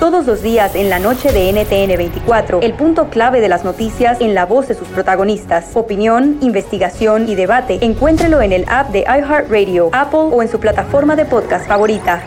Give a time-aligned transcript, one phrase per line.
[0.00, 4.22] Todos los días en la noche de NTN 24, el punto clave de las noticias
[4.22, 5.76] en la voz de sus protagonistas.
[5.76, 7.78] Opinión, investigación y debate.
[7.84, 12.22] Encuéntrelo en el app de iHeartRadio, Apple o en su plataforma de podcast favorita.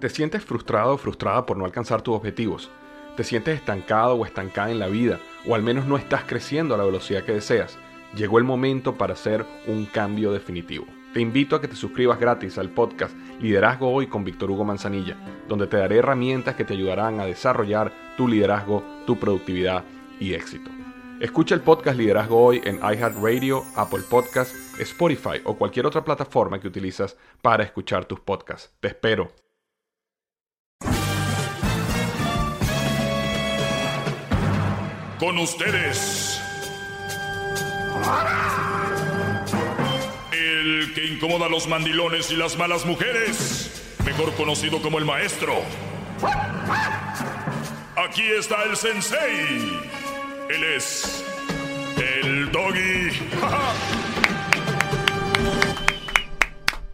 [0.00, 2.70] ¿Te sientes frustrado o frustrada por no alcanzar tus objetivos?
[3.16, 5.18] ¿Te sientes estancado o estancada en la vida?
[5.48, 7.78] ¿O al menos no estás creciendo a la velocidad que deseas?
[8.14, 10.84] Llegó el momento para hacer un cambio definitivo.
[11.14, 15.16] Te invito a que te suscribas gratis al podcast Liderazgo Hoy con Víctor Hugo Manzanilla,
[15.46, 19.84] donde te daré herramientas que te ayudarán a desarrollar tu liderazgo, tu productividad
[20.18, 20.72] y éxito.
[21.20, 26.66] Escucha el podcast Liderazgo Hoy en iHeartRadio, Apple Podcasts, Spotify o cualquier otra plataforma que
[26.66, 28.74] utilizas para escuchar tus podcasts.
[28.80, 29.30] Te espero.
[35.20, 36.40] Con ustedes
[41.04, 43.70] que incomoda a los mandilones y las malas mujeres,
[44.04, 45.62] mejor conocido como el maestro.
[47.96, 49.80] Aquí está el sensei.
[50.48, 51.24] Él es
[51.96, 53.10] el doggy.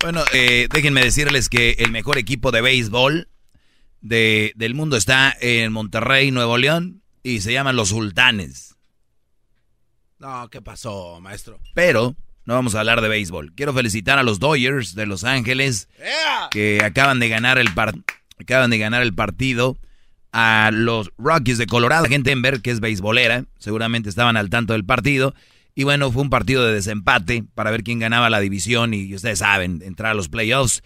[0.03, 3.28] Bueno, eh, déjenme decirles que el mejor equipo de béisbol
[4.00, 8.77] de, del mundo está en Monterrey, Nuevo León, y se llaman los Sultanes.
[10.19, 11.61] No, ¿qué pasó, maestro?
[11.75, 13.52] Pero no vamos a hablar de béisbol.
[13.55, 15.88] Quiero felicitar a los Dodgers de Los Ángeles
[16.50, 17.69] que acaban de ganar el
[18.38, 19.78] acaban de ganar el partido
[20.32, 22.05] a los Rockies de Colorado.
[22.05, 25.34] La gente en ver que es beisbolera, seguramente estaban al tanto del partido.
[25.74, 29.38] Y bueno, fue un partido de desempate para ver quién ganaba la división y ustedes
[29.38, 30.82] saben, entrar a los playoffs.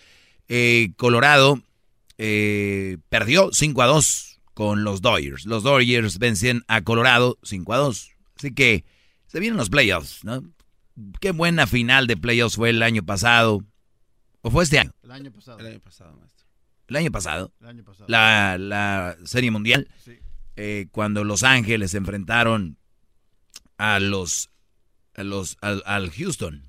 [0.49, 1.63] Eh, Colorado
[2.19, 5.47] eh, perdió 5 a 2 con los Dodgers.
[5.47, 8.11] Los Dodgers vencen a Colorado 5 a 2.
[8.37, 8.85] Así que
[9.27, 10.43] se vienen los playoffs, ¿no?
[11.21, 13.65] Qué buena final de playoffs fue el año pasado.
[14.43, 14.93] ¿O fue este año?
[15.03, 15.59] El año pasado.
[15.59, 16.47] El año pasado, maestro.
[16.89, 17.53] ¿El año pasado?
[17.61, 18.05] El año pasado.
[18.09, 19.89] La, la Serie Mundial.
[20.05, 20.19] Sí.
[20.57, 22.77] Eh, cuando Los Ángeles se enfrentaron
[23.79, 24.51] a los,
[25.15, 26.63] a los al, al Houston,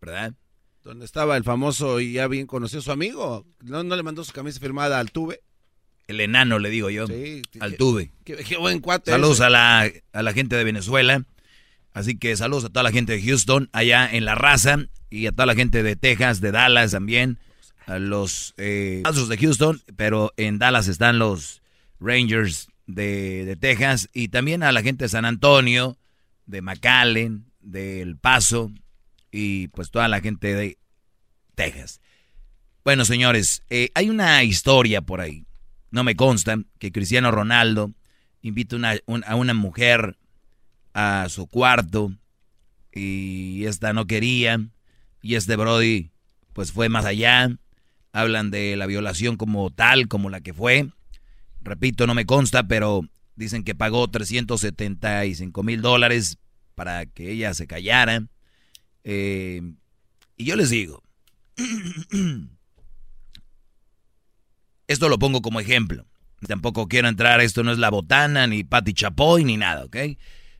[0.00, 0.34] ¿verdad?
[0.82, 3.46] Donde estaba el famoso y ya bien conocido su amigo.
[3.62, 5.40] ¿No, no le mandó su camisa firmada al Tuve?
[6.08, 7.06] El enano, le digo yo.
[7.06, 7.40] Sí.
[7.60, 8.12] al qué- Tuve.
[8.24, 9.12] Qué, qué buen cuate.
[9.12, 9.44] Saludos ese.
[9.44, 11.24] a la, a la gente de Venezuela.
[11.94, 14.78] Así que saludos a toda la gente de Houston, allá en La Raza,
[15.10, 17.38] y a toda la gente de Texas, de Dallas también,
[17.86, 21.60] a los eh, de Houston, pero en Dallas están los
[22.00, 25.98] Rangers de, de Texas, y también a la gente de San Antonio,
[26.46, 28.72] de McAllen, de El Paso,
[29.30, 30.78] y pues toda la gente de
[31.54, 32.00] Texas.
[32.84, 35.44] Bueno, señores, eh, hay una historia por ahí,
[35.90, 37.92] no me consta, que Cristiano Ronaldo
[38.40, 40.16] invita una- un- a una mujer
[40.94, 42.12] a su cuarto
[42.92, 44.60] y esta no quería
[45.22, 46.10] y este Brody
[46.52, 47.50] pues fue más allá.
[48.12, 50.88] Hablan de la violación como tal, como la que fue.
[51.62, 56.38] Repito, no me consta, pero dicen que pagó 375 mil dólares
[56.74, 58.26] para que ella se callara.
[59.04, 59.62] Eh,
[60.36, 61.02] y yo les digo,
[64.86, 66.06] esto lo pongo como ejemplo.
[66.46, 69.96] Tampoco quiero entrar, esto no es la botana, ni Pati Chapoy, ni nada, ¿ok?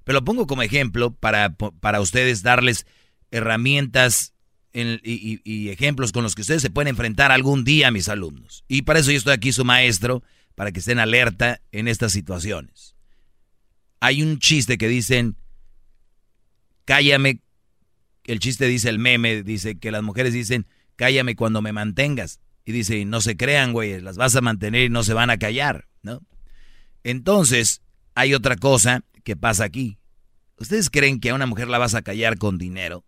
[0.04, 2.86] Pero lo pongo como ejemplo para, para ustedes darles
[3.30, 4.34] herramientas
[4.72, 8.08] en- y, y- y ejemplos con los que ustedes se pueden enfrentar algún día, mis
[8.08, 8.64] alumnos.
[8.68, 10.22] Y para eso yo estoy aquí, su maestro,
[10.54, 12.94] para que estén alerta en estas situaciones.
[14.00, 15.36] Hay un chiste que dicen,
[16.84, 17.40] cállame,
[18.24, 22.40] el chiste dice el meme, dice que las mujeres dicen, cállame cuando me mantengas.
[22.64, 25.38] Y dice, no se crean, güey, las vas a mantener y no se van a
[25.38, 26.22] callar, ¿no?
[27.02, 27.82] Entonces,
[28.14, 29.98] hay otra cosa que pasa aquí.
[30.58, 33.04] ¿Ustedes creen que a una mujer la vas a callar con dinero?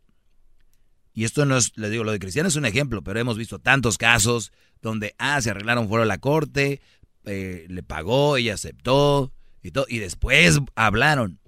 [1.12, 3.60] Y esto no es, les digo, lo de Cristiano es un ejemplo, pero hemos visto
[3.60, 6.80] tantos casos donde, ah, se arreglaron fuera de la corte,
[7.24, 9.32] eh, le pagó, ella aceptó,
[9.62, 11.38] y, todo, y después hablaron.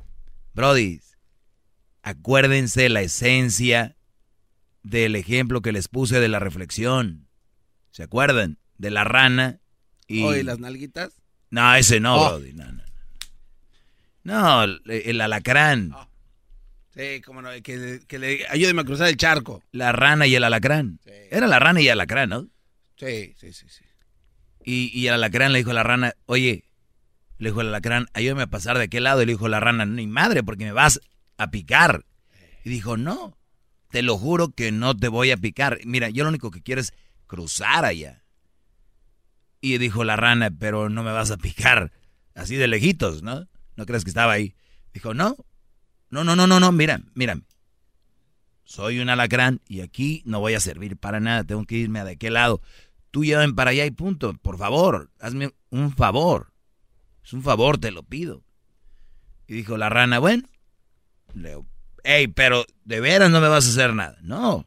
[0.55, 1.00] Brody,
[2.03, 3.97] acuérdense la esencia
[4.83, 7.27] del ejemplo que les puse de la reflexión.
[7.91, 8.59] ¿Se acuerdan?
[8.78, 9.60] De la rana
[10.07, 10.22] y...
[10.22, 11.15] Oye, las nalguitas.
[11.51, 12.28] No, ese no, Oh.
[12.31, 12.76] Brody, no, no.
[14.27, 15.95] No, el, el alacrán.
[16.93, 19.63] Sí, cómo no, que, que le ayúdeme a cruzar el charco.
[19.71, 20.99] La rana y el alacrán.
[21.05, 21.13] Sí.
[21.31, 22.49] Era la rana y el alacrán, ¿no?
[22.97, 23.84] Sí, sí, sí, sí.
[24.65, 26.65] Y, y el alacrán le dijo a la rana, oye,
[27.39, 29.23] le dijo el alacrán, ayúdame a pasar de aquel lado.
[29.23, 31.01] Y le dijo la rana, ni madre, porque me vas
[31.37, 32.05] a picar.
[32.65, 33.39] Y dijo, no,
[33.91, 35.79] te lo juro que no te voy a picar.
[35.84, 36.93] Mira, yo lo único que quiero es
[37.29, 38.25] cruzar allá.
[39.61, 41.93] Y dijo la rana, pero no me vas a picar
[42.34, 43.47] así de lejitos, ¿no?
[43.77, 44.55] No crees que estaba ahí.
[44.93, 45.37] Dijo, no,
[46.11, 47.43] no, no, no, no, no, mira, mírame.
[48.65, 52.05] Soy un alacrán y aquí no voy a servir para nada, tengo que irme a
[52.05, 52.61] de aquel lado.
[53.11, 54.34] tú llévame para allá y punto.
[54.34, 56.53] Por favor, hazme un favor.
[57.25, 58.43] Es un favor, te lo pido.
[59.47, 60.49] Y dijo la rana, bueno,
[61.34, 61.67] Leo,
[62.03, 64.17] hey, pero de veras no me vas a hacer nada.
[64.22, 64.67] No,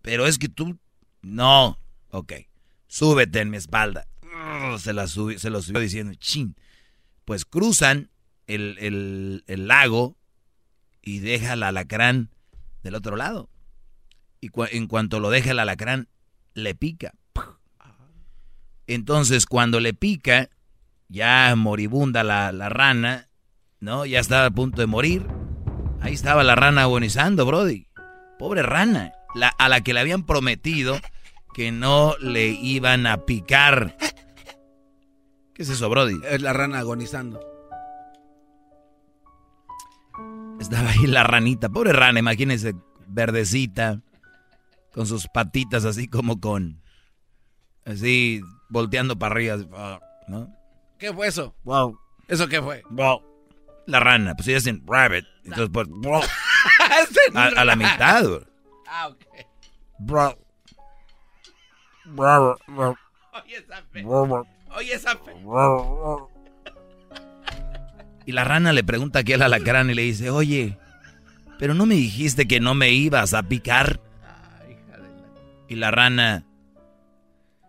[0.00, 0.78] pero es que tú,
[1.22, 1.78] no,
[2.10, 2.32] ok,
[2.86, 4.06] súbete en mi espalda.
[4.78, 6.56] Se, la se lo subió diciendo, chin.
[7.24, 8.10] Pues cruzan
[8.46, 10.16] el, lago
[11.00, 12.30] y deja el alacrán
[12.82, 13.48] del otro lado.
[14.40, 16.08] Y en cuanto lo deja el alacrán,
[16.54, 17.14] le pica.
[18.86, 20.50] Entonces, cuando le pica,
[21.08, 23.28] ya moribunda la, la rana,
[23.78, 24.04] ¿no?
[24.04, 25.26] Ya estaba a punto de morir.
[26.00, 27.86] Ahí estaba la rana agonizando, Brody.
[28.38, 29.12] Pobre rana,
[29.58, 30.98] a la que le habían prometido
[31.54, 33.96] que no le iban a picar.
[35.54, 36.20] ¿Qué es eso, Brody?
[36.28, 37.40] Es la rana agonizando.
[40.58, 42.74] Estaba ahí la ranita, pobre rana, imagínense,
[43.08, 44.00] verdecita,
[44.92, 46.80] con sus patitas así como con,
[47.84, 48.40] así,
[48.70, 50.54] volteando para arriba, ¿no?
[50.98, 51.54] ¿Qué fue eso?
[51.64, 51.98] Wow.
[52.28, 52.82] ¿Eso qué fue?
[52.90, 53.22] Wow.
[53.86, 55.26] La rana, pues ellos dicen rabbit.
[55.44, 55.88] Entonces, pues,
[57.34, 58.24] a, la mitad,
[58.86, 59.24] Ah, ok.
[59.98, 60.38] Bro.
[63.32, 63.82] Oye, esa.
[64.76, 65.32] Oye, esa fe.
[68.24, 70.78] Y la rana le pregunta a aquel alacrán y le dice, oye,
[71.58, 74.00] pero no me dijiste que no me ibas a picar.
[75.68, 76.44] Y la rana,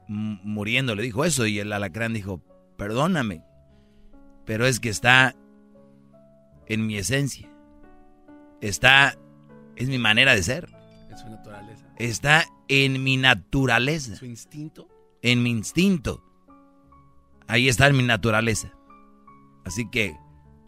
[0.07, 2.41] muriendo, le dijo eso y el alacrán dijo,
[2.77, 3.43] perdóname,
[4.45, 5.35] pero es que está
[6.67, 7.49] en mi esencia.
[8.61, 9.17] Está,
[9.75, 10.69] es mi manera de ser.
[11.11, 11.85] Es su naturaleza.
[11.97, 14.15] Está en mi naturaleza.
[14.15, 14.87] Su instinto.
[15.21, 16.23] En mi instinto.
[17.47, 18.73] Ahí está mi naturaleza.
[19.65, 20.15] Así que,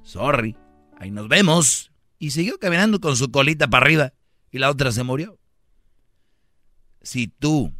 [0.04, 0.56] sorry,
[0.98, 1.92] ahí nos vemos.
[2.20, 4.14] Y siguió caminando con su colita para arriba
[4.52, 5.38] y la otra se murió.
[7.02, 7.74] Si tú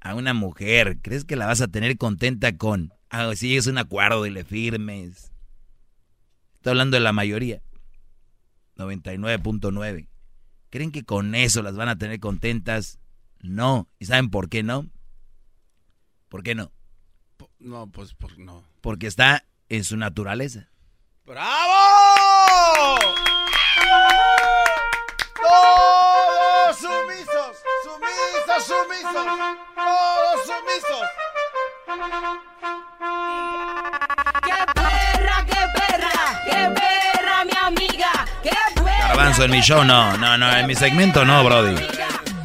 [0.00, 3.78] a una mujer crees que la vas a tener contenta con, ah, si es un
[3.78, 5.32] acuerdo y le firmes,
[6.62, 7.60] Estoy hablando de la mayoría.
[8.76, 10.06] 99.9.
[10.70, 13.00] ¿Creen que con eso las van a tener contentas?
[13.40, 13.88] No.
[13.98, 14.88] ¿Y saben por qué no?
[16.28, 16.70] ¿Por qué no?
[17.62, 18.64] No, pues no.
[18.80, 20.68] Porque está en su naturaleza.
[21.24, 22.96] ¡Bravo!
[25.40, 29.26] Todos sumisos, sumisos, sumisos,
[29.76, 31.06] todos sumisos.
[39.08, 41.76] Garbanzo en mi show, no, no, no, en mi segmento no, Brody.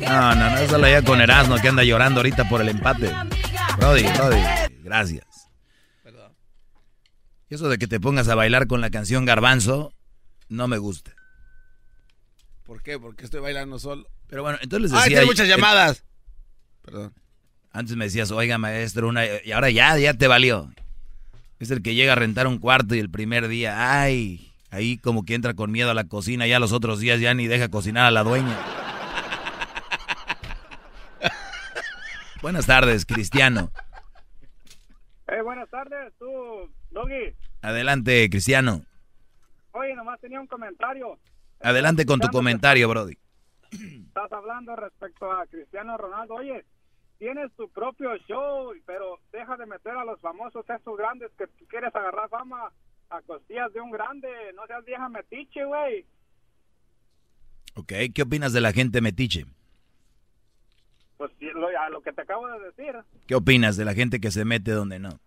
[0.01, 3.11] No, no, no, eso lo ya con Erasmo que anda llorando ahorita por el empate.
[3.77, 5.25] Brody, Brody, gracias.
[7.49, 9.93] Y eso de que te pongas a bailar con la canción Garbanzo,
[10.49, 11.13] no me gusta.
[12.63, 12.99] ¿Por qué?
[12.99, 14.05] Porque estoy bailando solo.
[14.27, 15.21] Pero bueno, entonces les decía...
[15.21, 16.03] ¡Ay, muchas llamadas!
[16.81, 17.13] Perdón.
[17.71, 19.23] Antes me decías, oiga, maestro, una...
[19.45, 20.69] Y ahora ya, ya te valió.
[21.59, 25.23] Es el que llega a rentar un cuarto y el primer día, ay, Ahí como
[25.23, 28.05] que entra con miedo a la cocina, ya los otros días ya ni deja cocinar
[28.05, 28.57] a la dueña.
[32.41, 33.71] buenas tardes, Cristiano.
[35.27, 36.25] Eh, buenas tardes, tú,
[36.91, 37.35] Doggy.
[37.61, 38.81] Adelante, Cristiano.
[39.71, 41.19] Oye, nomás tenía un comentario.
[41.59, 43.17] Adelante con tu comentario, Brody.
[43.71, 46.35] Estás hablando respecto a Cristiano Ronaldo.
[46.35, 46.63] Oye,
[47.19, 51.65] tienes tu propio show, pero deja de meter a los famosos esos grandes que tú
[51.67, 52.71] quieres agarrar fama
[53.09, 54.29] a costillas de un grande.
[54.55, 56.05] No seas vieja metiche, güey.
[57.75, 59.45] Ok, ¿qué opinas de la gente metiche?
[61.17, 62.95] Pues lo, a lo que te acabo de decir.
[63.27, 65.19] ¿Qué opinas de la gente que se mete donde no?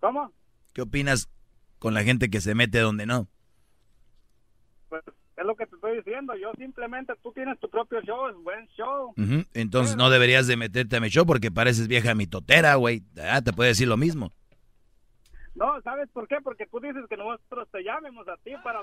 [0.00, 0.32] ¿Cómo?
[0.72, 1.28] ¿Qué opinas
[1.78, 3.28] con la gente que se mete donde no?
[4.88, 5.02] Pues
[5.36, 6.34] es lo que te estoy diciendo.
[6.36, 9.14] Yo simplemente, tú tienes tu propio show, es buen show.
[9.54, 13.02] Entonces no deberías de meterte a mi show porque pareces vieja mitotera, güey.
[13.20, 14.30] Ah, te puede decir lo mismo.
[15.54, 16.36] No, ¿sabes por qué?
[16.42, 18.80] Porque tú dices que nosotros te llamemos a ti para,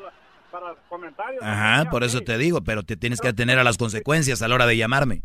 [0.51, 1.41] para los comentarios.
[1.41, 4.55] Ajá, por eso te digo, pero te tienes que atener a las consecuencias a la
[4.55, 5.23] hora de llamarme.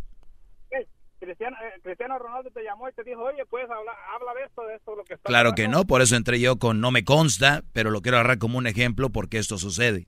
[1.25, 4.63] Cristiano, eh, Cristiano, Ronaldo te llamó y te dijo, oye, puedes hablar, habla de esto,
[4.67, 7.05] de esto, lo que está Claro que no, por eso entré yo con no me
[7.05, 10.07] consta, pero lo quiero agarrar como un ejemplo porque esto sucede.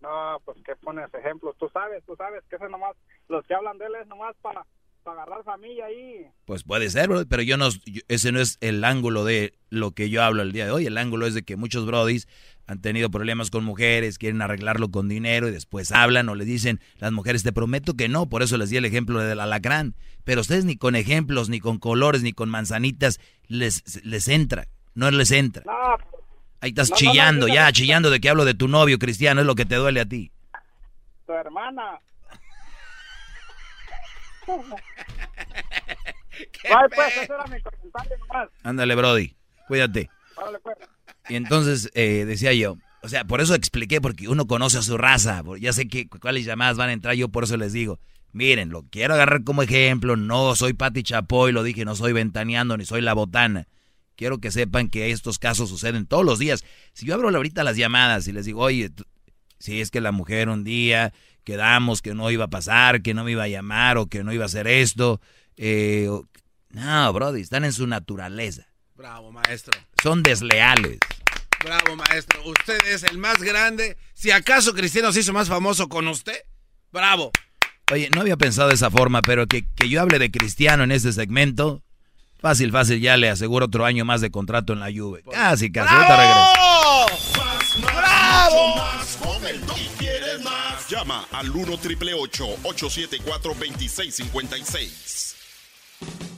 [0.00, 2.96] No, pues que pones ejemplos, tú sabes, tú sabes que ese nomás,
[3.28, 4.64] los que hablan de él es nomás para
[5.10, 6.26] agarrar familia ahí.
[6.44, 7.68] Pues puede ser, pero yo no,
[8.08, 10.86] ese no es el ángulo de lo que yo hablo el día de hoy.
[10.86, 12.28] El ángulo es de que muchos brodis
[12.66, 16.80] han tenido problemas con mujeres, quieren arreglarlo con dinero y después hablan o le dicen,
[16.98, 19.94] las mujeres te prometo que no, por eso les di el ejemplo del alacrán.
[20.24, 25.10] Pero ustedes ni con ejemplos, ni con colores, ni con manzanitas les, les entra, no
[25.10, 25.64] les entra.
[26.60, 29.64] Ahí estás chillando, ya chillando de que hablo de tu novio, Cristiano, es lo que
[29.64, 30.30] te duele a ti.
[31.26, 32.00] Tu hermana.
[36.64, 38.48] Ay, pues, ese era mi comentario nomás.
[38.62, 39.36] Ándale, Brody,
[39.66, 40.10] cuídate.
[40.62, 40.76] Pues.
[41.28, 44.96] Y entonces eh, decía yo, o sea, por eso expliqué, porque uno conoce a su
[44.96, 48.00] raza, ya sé que cuáles llamadas van a entrar, yo por eso les digo,
[48.32, 52.76] miren, lo quiero agarrar como ejemplo, no soy Pati Chapoy, lo dije, no soy ventaneando,
[52.76, 53.68] ni soy la botana.
[54.16, 56.64] Quiero que sepan que estos casos suceden todos los días.
[56.92, 58.90] Si yo abro ahorita las llamadas y les digo, oye,
[59.60, 61.12] si es que la mujer un día
[61.48, 64.34] quedamos que no iba a pasar, que no me iba a llamar o que no
[64.34, 65.18] iba a hacer esto,
[65.56, 66.06] eh,
[66.68, 68.66] no, Brody, están en su naturaleza.
[68.94, 69.72] Bravo, maestro.
[70.02, 70.98] Son desleales.
[71.64, 72.42] Bravo, maestro.
[72.44, 73.96] Usted es el más grande.
[74.12, 76.36] Si acaso Cristiano se hizo más famoso con usted,
[76.92, 77.32] bravo.
[77.90, 80.92] Oye, no había pensado de esa forma, pero que, que yo hable de Cristiano en
[80.92, 81.82] este segmento,
[82.38, 85.22] fácil, fácil, ya le aseguro otro año más de contrato en la Juve.
[85.32, 87.88] Casi, casi, ahorita regreso.
[87.96, 88.74] ¡Bravo!
[90.88, 96.37] Llama al 1 triple 874 2656.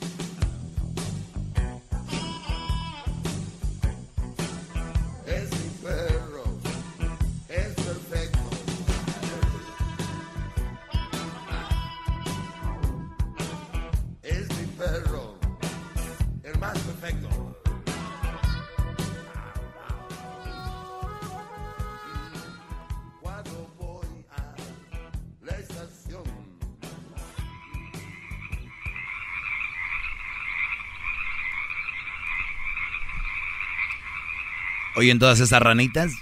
[35.01, 36.13] Oye, en todas esas ranitas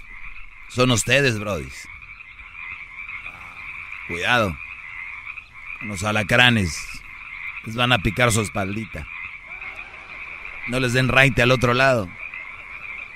[0.70, 1.86] son ustedes, brodis.
[4.08, 4.56] Cuidado.
[5.78, 6.74] Con Los alacranes
[7.66, 9.06] les van a picar su espaldita.
[10.70, 12.08] No les den raite al otro lado,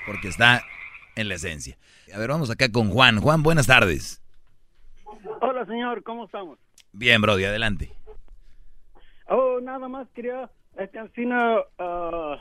[0.05, 0.67] porque está
[1.15, 1.79] en la esencia.
[2.13, 3.19] A ver, vamos acá con Juan.
[3.19, 4.21] Juan, buenas tardes.
[5.41, 6.59] Hola, señor, ¿cómo estamos?
[6.91, 7.91] Bien, Brody, adelante.
[9.29, 12.37] Oh, nada más quería, este, Ancina, uh,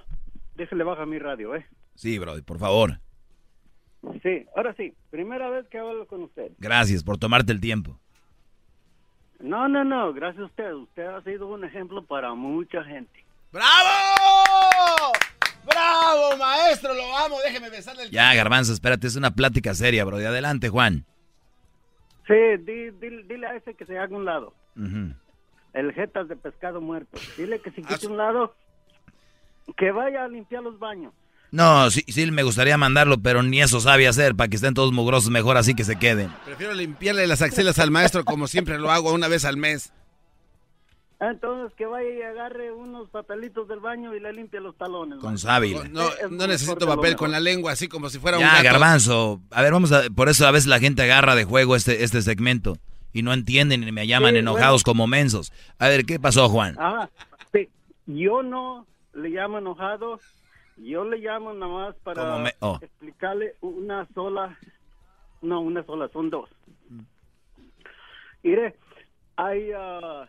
[0.56, 1.66] déjale baja mi radio, ¿eh?
[1.94, 3.00] Sí, Brody, por favor.
[4.22, 6.52] Sí, ahora sí, primera vez que hablo con usted.
[6.58, 7.98] Gracias por tomarte el tiempo.
[9.40, 10.72] No, no, no, gracias a usted.
[10.74, 13.24] Usted ha sido un ejemplo para mucha gente.
[13.52, 15.12] ¡Bravo!
[15.66, 16.94] ¡Bravo, maestro!
[16.94, 17.36] Lo amo.
[17.44, 20.24] Déjeme besarle el Ya, Garbanzo, espérate, es una plática seria, Brody.
[20.24, 21.04] Adelante, Juan.
[22.26, 24.54] Sí, di- di- dile a ese que se haga un lado.
[24.76, 25.14] Ujú.
[25.72, 27.18] El jetas de pescado muerto.
[27.36, 28.54] Dile que si Ah, quite un lado,
[29.76, 31.12] que vaya a limpiar los baños.
[31.54, 34.92] No, sí, sí, me gustaría mandarlo, pero ni eso sabe hacer, para que estén todos
[34.92, 36.32] mugrosos, mejor así que se queden.
[36.44, 39.92] Prefiero limpiarle las axilas al maestro como siempre lo hago una vez al mes.
[41.20, 45.20] Entonces que vaya y agarre unos papelitos del baño y le limpie los talones.
[45.20, 45.84] Con sábila.
[45.92, 48.64] No, no necesito papel con la lengua así como si fuera un Ya, gato.
[48.64, 49.40] Garbanzo.
[49.52, 50.02] A ver, vamos a...
[50.10, 52.78] Por eso a veces la gente agarra de juego este, este segmento
[53.12, 54.92] y no entienden y me llaman Sí, enojados bueno.
[54.92, 55.52] como mensos.
[55.78, 56.74] A ver, ¿qué pasó, Juan?
[56.80, 57.08] Ah,
[57.52, 57.68] sí.
[58.06, 58.84] Yo no
[59.14, 60.18] le llamo enojado.
[60.76, 62.78] Yo le llamo nada más para me- oh.
[62.80, 64.58] explicarle una sola.
[65.42, 66.50] No, una sola, son dos.
[68.42, 68.76] Mire,
[69.36, 70.28] hay ah,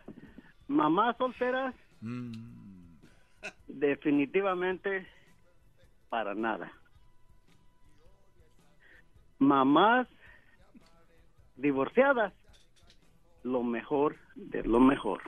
[0.68, 1.74] mamás solteras.
[3.66, 5.06] Definitivamente
[6.08, 6.72] para nada.
[9.38, 10.06] Mamás
[11.56, 12.32] divorciadas,
[13.42, 15.22] lo mejor de lo mejor.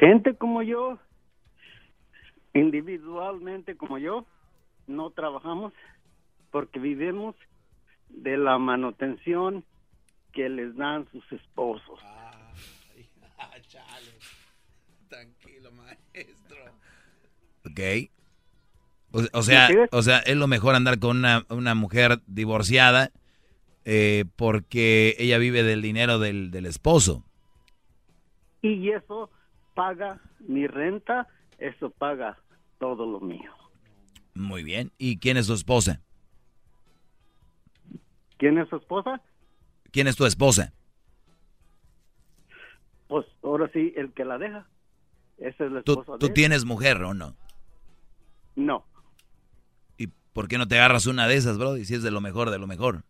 [0.00, 0.98] Gente como yo,
[2.58, 4.26] individualmente como yo,
[4.86, 5.72] no trabajamos
[6.50, 7.34] porque vivimos
[8.08, 9.64] de la manutención
[10.32, 12.00] que les dan sus esposos.
[15.08, 16.56] Tranquilo, maestro.
[17.66, 17.80] Ok.
[19.10, 23.10] O, o sea, o sea, es lo mejor andar con una, una mujer divorciada
[23.84, 27.24] eh, porque ella vive del dinero del, del esposo.
[28.60, 29.30] Y eso
[29.74, 31.26] paga mi renta,
[31.58, 32.38] eso paga
[32.78, 33.50] todo lo mío.
[34.34, 34.92] Muy bien.
[34.98, 36.00] ¿Y quién es su esposa?
[38.36, 39.20] ¿Quién es su esposa?
[39.90, 40.72] ¿Quién es tu esposa?
[43.08, 44.66] Pues ahora sí, el que la deja.
[45.38, 47.34] Esa es la ¿Tú, esposa de tú tienes mujer o no?
[48.56, 48.84] No.
[49.96, 51.76] ¿Y por qué no te agarras una de esas, bro?
[51.76, 53.02] Y si es de lo mejor, de lo mejor.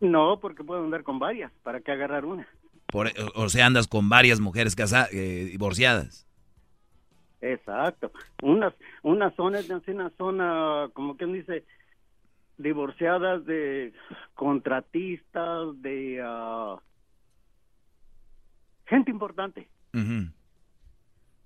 [0.00, 1.52] No, porque puedo andar con varias.
[1.62, 2.46] ¿Para qué agarrar una?
[2.86, 6.26] Por- o, o sea, andas con varias mujeres casadas, divorciadas.
[7.44, 8.10] Exacto.
[8.42, 8.72] Unas,
[9.02, 11.64] unas zonas una zona, como quien dice,
[12.56, 13.92] divorciadas de
[14.34, 16.76] contratistas, de ah,
[18.86, 19.68] gente importante.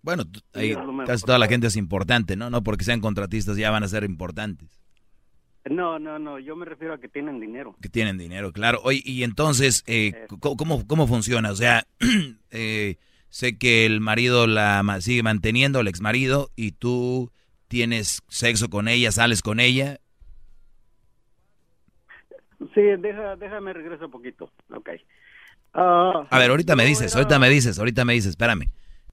[0.03, 0.23] Bueno,
[0.55, 0.75] ahí
[1.05, 2.49] casi toda la gente es importante, ¿no?
[2.49, 4.69] No porque sean contratistas ya van a ser importantes.
[5.69, 7.77] No, no, no, yo me refiero a que tienen dinero.
[7.83, 8.81] Que tienen dinero, claro.
[8.85, 10.27] Oye, y entonces, eh, Eh.
[10.41, 11.51] ¿cómo, cómo, cómo funciona?
[11.51, 11.87] O sea,
[12.51, 12.97] eh,
[13.31, 17.31] sé que el marido la sigue manteniendo, el ex marido, y tú
[17.69, 19.99] tienes sexo con ella, sales con ella.
[22.75, 24.51] Sí, deja, déjame regreso un poquito.
[24.75, 24.91] Ok.
[25.75, 28.71] Ah, A ver, ahorita me dices, era ahorita me dices, ahorita me dices, espérame.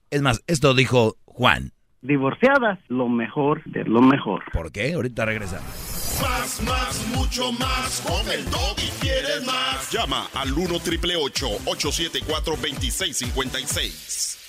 [0.09, 1.71] Es más, esto dijo Juan.
[2.01, 4.43] Divorciadas, lo mejor de lo mejor.
[4.53, 4.93] ¿Por qué?
[4.93, 5.94] Ahorita regresamos.
[6.21, 8.01] Más, más, mucho más.
[8.01, 9.91] Con el y quieres más.
[9.91, 14.39] Llama al 1 triple 874 2656.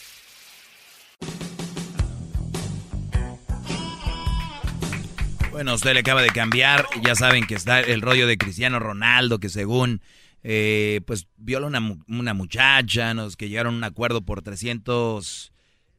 [5.51, 9.39] Bueno, usted le acaba de cambiar, ya saben que está el rollo de Cristiano Ronaldo,
[9.39, 10.03] que según,
[10.43, 15.53] eh, pues, viola una, una muchacha, nos que llegaron a un acuerdo por 300,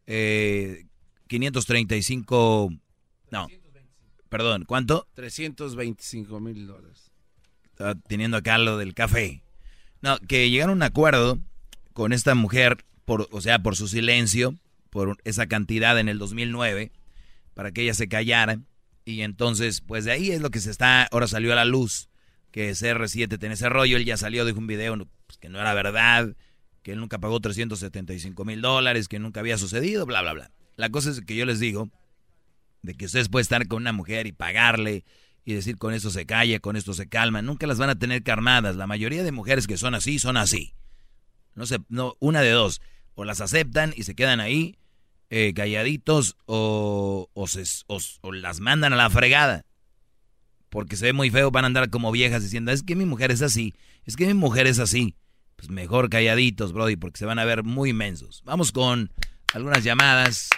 [0.06, 0.86] eh,
[1.28, 2.72] 535,
[3.32, 3.48] no,
[4.30, 5.08] perdón, ¿cuánto?
[5.16, 7.12] 325 mil dólares.
[7.72, 9.44] Estaba teniendo acá lo del café.
[10.02, 11.40] No, que llegaron a un acuerdo
[11.94, 14.56] con esta mujer, por, o sea, por su silencio,
[14.90, 16.92] por esa cantidad en el 2009,
[17.54, 18.60] para que ella se callara.
[19.06, 22.10] Y entonces, pues de ahí es lo que se está, ahora salió a la luz,
[22.52, 25.74] que CR7 tiene ese rollo, él ya salió, dijo un video pues, que no era
[25.74, 26.36] verdad,
[26.84, 30.52] que él nunca pagó 375 mil dólares, que nunca había sucedido, bla, bla, bla.
[30.76, 31.90] La cosa es que yo les digo,
[32.82, 35.04] de que ustedes pueden estar con una mujer y pagarle
[35.46, 38.24] y decir con esto se calla, con esto se calma, nunca las van a tener
[38.24, 38.76] carnadas.
[38.76, 40.74] La mayoría de mujeres que son así, son así.
[41.56, 42.82] No sé, no, una de dos.
[43.16, 44.78] O las aceptan y se quedan ahí
[45.30, 49.66] eh, calladitos o, o, se- o- o las mandan a la fregada.
[50.70, 53.32] Porque se ve muy feo, van a andar como viejas diciendo, es que mi mujer
[53.32, 53.74] es así,
[54.06, 55.16] es que mi mujer es así.
[55.56, 58.44] Pues mejor calladitos, Brody, porque se van a ver muy inmensos.
[58.46, 59.12] Vamos con
[59.54, 60.50] algunas llamadas.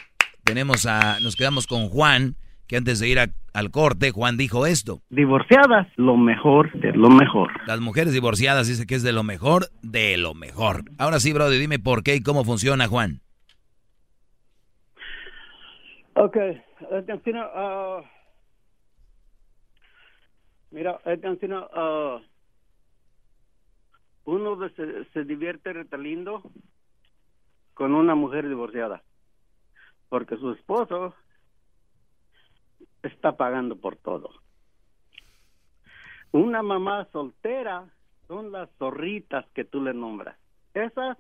[0.50, 2.36] Tenemos a, nos quedamos con Juan,
[2.68, 5.00] que antes de ir a- al corte, Juan dijo esto.
[5.12, 7.52] Divorciadas, lo mejor de lo mejor.
[7.68, 10.86] Las mujeres divorciadas dice que es de lo mejor, de lo mejor.
[10.98, 13.22] Ahora sí, Brody, dime por qué y cómo funciona, Juan.
[16.16, 16.36] Ok,
[16.98, 18.02] atención, ah,
[20.72, 22.20] mira, atención, ah,
[24.26, 26.42] uno se, se divierte retalindo
[27.76, 29.04] con una mujer divorciada,
[30.10, 31.16] porque su esposo
[33.04, 34.30] está pagando por todo.
[36.32, 37.92] Una mamá soltera
[38.28, 40.38] son las zorritas que tú le nombras.
[40.74, 41.18] Esas,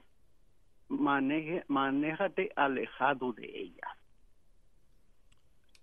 [0.88, 3.90] maneje, manéjate alejado de ellas.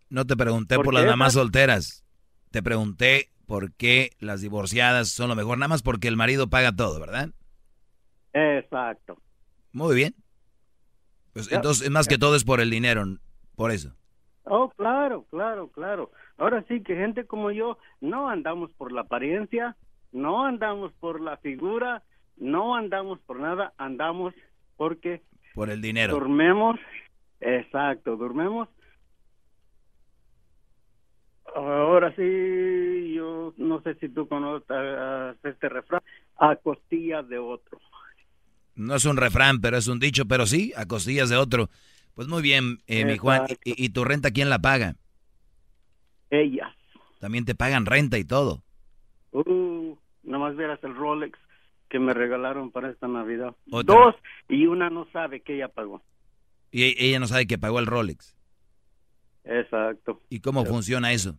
[0.09, 2.05] No te pregunté por las mamás esas- solteras.
[2.53, 5.59] Te pregunté por qué las divorciadas son lo mejor.
[5.59, 7.31] Nada más porque el marido paga todo, ¿verdad?
[8.33, 9.21] Exacto.
[9.73, 10.15] Muy bien.
[11.37, 11.57] Pues Ya.
[11.57, 13.05] entonces, más que todo es por el dinero,
[13.57, 13.93] por eso.
[14.45, 16.11] Oh, claro, claro, claro.
[16.39, 19.77] Ahora sí que gente como yo no andamos por la apariencia,
[20.13, 22.03] no andamos por la figura,
[22.39, 24.33] no andamos por nada, andamos
[24.79, 25.21] porque
[25.55, 26.15] Por el dinero.
[26.15, 26.81] dormemos,
[27.41, 28.71] exacto, dormemos.
[31.55, 34.67] Ahora sí, yo no sé si tú conoces
[35.45, 36.01] este refrán,
[36.39, 37.79] a costillas de otro.
[38.77, 41.69] No es un refrán, pero es un dicho, pero sí, a costillas de otro.
[42.15, 43.47] Pues muy bien, eh, mi Juan.
[43.65, 44.97] ¿Y, y tu renta quién la paga?
[46.31, 46.73] Ellas.
[47.21, 48.63] También te pagan renta y todo.
[49.33, 51.39] Uh, nomás vieras el Rolex
[51.89, 53.55] que me regalaron para esta Navidad.
[53.71, 53.95] Otra.
[53.95, 54.15] Dos
[54.49, 56.03] y una no sabe que ella pagó.
[56.71, 58.35] Y ella no sabe que pagó el Rolex.
[59.45, 60.21] Exacto.
[60.29, 60.69] ¿Y cómo Sí.
[60.69, 61.39] funciona eso?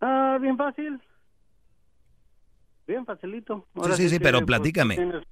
[0.00, 1.00] Ah, bien fácil.
[2.86, 3.66] Bien facilito.
[3.74, 4.96] Ahora sí, sí, pero pues, platícame.
[4.96, 5.24] tienes,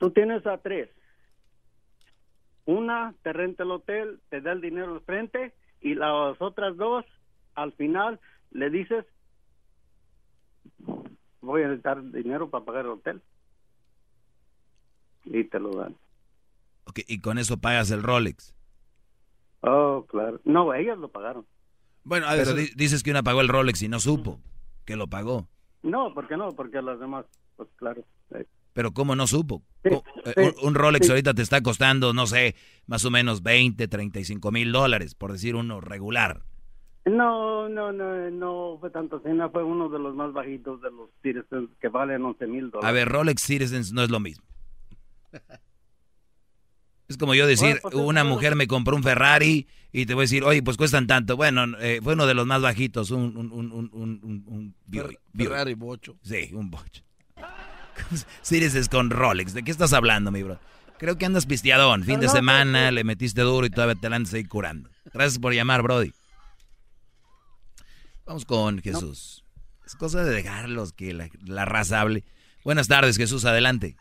[0.00, 0.90] tú tienes a tres.
[2.64, 7.04] Una te renta el hotel, te da el dinero al frente y las otras dos,
[7.54, 8.18] al final,
[8.50, 9.04] le dices,
[11.40, 13.22] voy a necesitar dinero para pagar el hotel.
[15.24, 15.94] Y te lo dan.
[16.84, 18.54] Ok, y con eso pagas el Rolex.
[19.60, 20.40] Oh, claro.
[20.44, 21.46] No, ellas lo pagaron.
[22.02, 24.40] Bueno, a Pero dices que una pagó el Rolex y no supo
[24.86, 25.46] que lo pagó.
[25.82, 26.48] No, ¿por qué no?
[26.52, 28.02] Porque las demás, pues claro.
[28.34, 29.62] eh, Pero ¿cómo no supo?
[29.82, 31.12] Sí, Co- eh, sí, un, Rolex sí.
[31.12, 32.54] ahorita te está costando, no sé,
[32.86, 36.42] más o menos 20, 35 mil dólares, por decir uno regular.
[37.06, 41.08] No, no, no, no fue tanto cena, fue uno de los más bajitos de los
[41.22, 42.88] Citizens que valen 11 mil dólares.
[42.88, 44.44] A ver, Rolex Citizens no es lo mismo.
[47.08, 50.22] Es como yo decir, Bueno, pues, una mujer me compró un Ferrari y te voy
[50.22, 51.36] a decir, oye, pues cuestan tanto.
[51.36, 54.74] Bueno, eh, fue uno de los más bajitos, un, un, un, un, un.
[55.36, 56.16] Ferrari Bocho.
[56.22, 57.02] Sí, un bocho.
[58.42, 60.58] Citizens con Rolex, ¿de qué estás hablando, mi bro?
[60.98, 64.16] Creo que andas pisteadón, fin de No, semana, le metiste duro y todavía te la
[64.16, 64.90] andas ahí curando.
[65.14, 66.12] Gracias por llamar, Brody.
[68.26, 69.44] Vamos con Jesús.
[69.86, 72.22] Es cosa de dejarlos que la, la raza hable.
[72.64, 73.96] Buenas tardes, Jesús, adelante.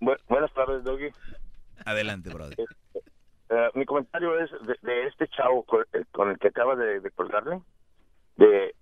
[0.00, 1.10] buenas tardes, Doggy.
[1.84, 2.58] Adelante, brother.
[3.50, 4.50] Eh, mi comentario es
[4.82, 7.62] de, este chavo eh, con, el que acaba de, de colgarle.
[8.36, 8.74] De,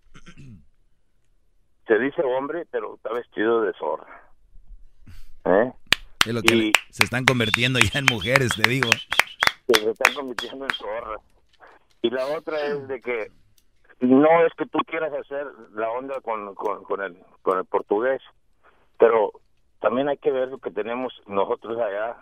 [1.86, 4.22] se dice hombre, pero está vestido de zorra.
[5.44, 5.72] ¿Eh?
[6.26, 8.88] Es lo que se están convirtiendo ya en mujeres, te digo.
[9.68, 11.16] Se están convirtiendo en zorra.
[12.02, 13.30] Y la otra es de que
[14.00, 18.20] no es que tú quieras hacer la onda con, con, el, con el portugués,
[18.98, 19.32] pero
[19.80, 22.16] también hay que ver lo que tenemos nosotros allá,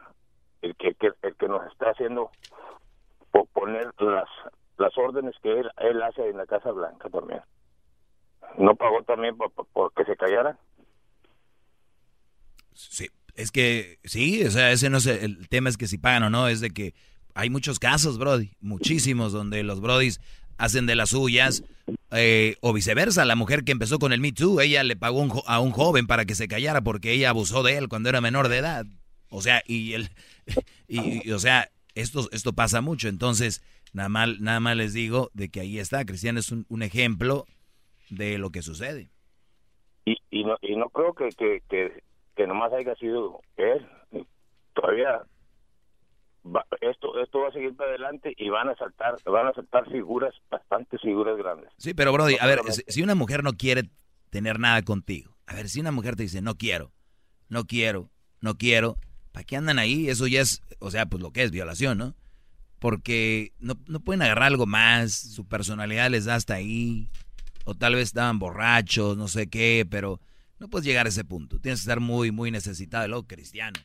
[0.62, 2.30] el que, el que nos está haciendo
[3.52, 4.28] poner las
[4.76, 7.40] las órdenes que él, él hace en la Casa Blanca también.
[8.58, 10.58] ¿No pagó también por, que se callara?
[12.72, 16.24] Sí, es que sí, o sea, ese no es el tema es que si pagan
[16.24, 16.94] o no, es de que
[17.34, 20.20] hay muchos casos, Brody, muchísimos, donde los Brodis
[20.56, 21.64] hacen de las suyas,
[22.12, 25.60] eh, o viceversa, la mujer que empezó con el Me Too, ella le pagó a
[25.60, 28.58] un joven para que se callara porque ella abusó de él cuando era menor de
[28.58, 28.86] edad.
[29.28, 30.10] O sea, y él,
[30.88, 33.08] y, o sea, esto, esto pasa mucho.
[33.08, 37.46] Entonces, nada más, nada más les digo de que ahí está, Cristian es un, ejemplo
[38.14, 39.10] de lo que sucede.
[40.04, 42.02] Y, y, no, y no creo que, que, que,
[42.36, 43.86] que nomás haya sido él.
[44.74, 45.22] Todavía
[46.80, 50.34] esto esto va a seguir para adelante y van a saltar van a saltar figuras
[50.50, 51.70] bastantes figuras grandes.
[51.78, 53.84] Sí pero Brody a ver si una mujer no quiere
[54.30, 56.92] tener nada contigo a ver si una mujer te dice no quiero
[57.48, 58.98] no quiero no quiero
[59.32, 62.14] para qué andan ahí eso ya es o sea pues lo que es violación no
[62.78, 67.08] porque no, no pueden agarrar algo más su personalidad les da hasta ahí
[67.64, 70.20] o tal vez estaban borrachos no sé qué pero
[70.58, 73.78] no puedes llegar a ese punto tienes que estar muy muy necesitado de lo cristiano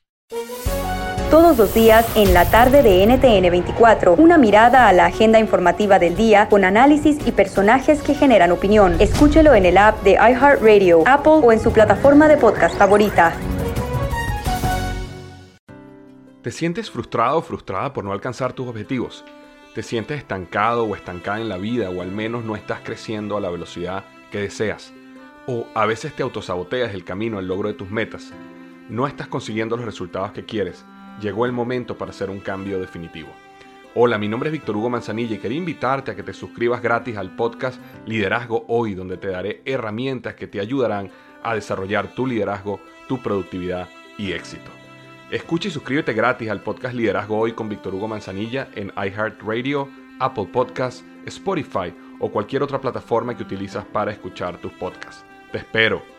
[1.30, 4.16] todos los días en la tarde de NTN 24.
[4.16, 8.96] Una mirada a la agenda informativa del día con análisis y personajes que generan opinión.
[9.00, 13.36] Escúchelo en el app de iHeartRadio, Apple o en su plataforma de podcast favorita.
[16.42, 19.24] ¿Te sientes frustrado o frustrada por no alcanzar tus objetivos?
[19.74, 23.42] ¿Te sientes estancado o estancada en la vida o al menos no estás creciendo a
[23.42, 24.94] la velocidad que deseas?
[25.48, 28.34] ¿O a veces te autosaboteas el camino al logro de tus metas?
[28.90, 30.86] ¿No estás consiguiendo los resultados que quieres?
[31.20, 33.30] llegó el momento para hacer un cambio definitivo.
[33.96, 37.18] Hola, mi nombre es Víctor Hugo Manzanilla y quería invitarte a que te suscribas gratis
[37.18, 41.10] al podcast Liderazgo Hoy, donde te daré herramientas que te ayudarán
[41.44, 44.79] a desarrollar tu liderazgo, tu productividad y éxito.
[45.32, 49.88] Escucha y suscríbete gratis al podcast Liderazgo Hoy con Víctor Hugo Manzanilla en iHeartRadio,
[50.20, 55.24] Apple Podcasts, Spotify o cualquier otra plataforma que utilizas para escuchar tus podcasts.
[55.52, 56.19] Te espero.